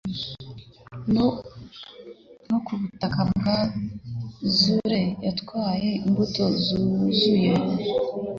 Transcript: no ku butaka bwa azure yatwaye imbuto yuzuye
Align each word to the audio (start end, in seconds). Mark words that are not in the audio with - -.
no 2.49 2.57
ku 2.65 2.71
butaka 2.81 3.21
bwa 3.29 3.57
azure 4.45 5.01
yatwaye 5.25 5.89
imbuto 6.07 6.43
yuzuye 6.73 7.51